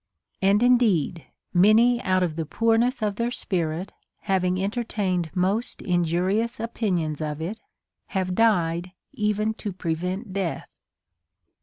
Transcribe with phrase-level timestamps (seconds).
[0.41, 7.21] And indeed many out of the poorness of their spirit, having entertained most injurious opinions
[7.21, 7.59] of it,
[8.07, 10.67] have died even to prevent death.